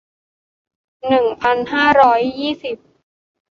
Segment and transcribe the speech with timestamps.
[1.07, 2.77] หนึ่งพันห้าร้อยยี่สิบ